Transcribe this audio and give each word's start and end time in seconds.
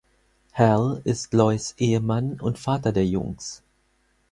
Hal 0.55 0.99
ist 1.03 1.31
Lois’ 1.31 1.75
Ehemann 1.77 2.39
und 2.41 2.57
Vater 2.57 2.91
der 2.91 3.05
Jungs. 3.05 3.61